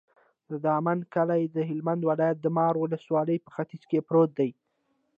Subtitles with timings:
[0.49, 4.49] د دامن کلی د هلمند ولایت، د مار ولسوالي په ختیځ کې پروت دی.